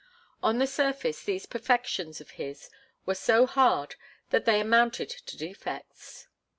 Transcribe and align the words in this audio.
On 0.41 0.57
the 0.57 0.65
surface 0.65 1.21
these 1.21 1.45
perfections 1.45 2.19
of 2.19 2.31
his 2.31 2.71
were 3.05 3.13
so 3.13 3.45
hard 3.45 3.97
that 4.31 4.45
they 4.45 4.59
amounted 4.59 5.11
to 5.11 5.37
defects. 5.37 6.27